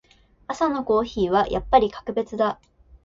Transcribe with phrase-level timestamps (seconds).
[0.47, 2.59] 朝のコーヒーはやっぱり格別だ。